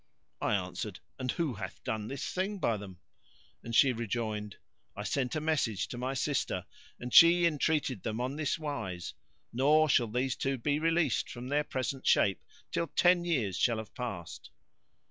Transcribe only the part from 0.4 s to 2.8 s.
I answered, "And who hath done this thing by